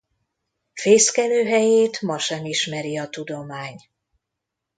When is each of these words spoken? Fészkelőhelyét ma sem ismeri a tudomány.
Fészkelőhelyét 0.73 2.01
ma 2.01 2.17
sem 2.17 2.45
ismeri 2.45 2.97
a 2.97 3.09
tudomány. 3.09 3.79